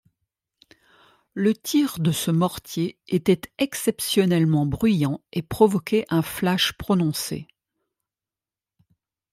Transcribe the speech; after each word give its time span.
Le 1.35 1.53
tir 1.53 1.97
de 1.99 2.11
ce 2.11 2.31
mortier 2.31 2.97
était 3.07 3.39
exceptionnellement 3.59 4.65
bruyant 4.65 5.21
et 5.31 5.43
provoquait 5.43 6.05
un 6.09 6.23
flash 6.23 6.73
prononcé. 6.73 7.45